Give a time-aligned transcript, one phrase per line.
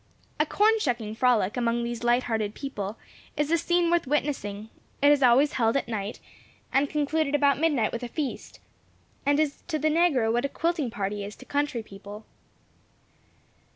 [0.39, 2.97] A corn shucking frolic among these light hearted people,
[3.37, 6.19] is a scene worth witnessing; it is always held at night,
[6.73, 8.59] and concluded about midnight with a feast,
[9.27, 12.25] and is to the negro what a quilting party is to country people.